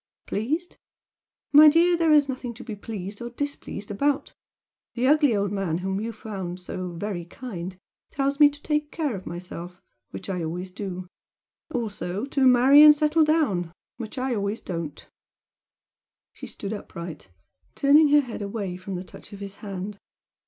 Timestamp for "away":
18.41-18.77